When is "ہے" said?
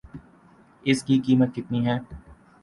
1.87-1.97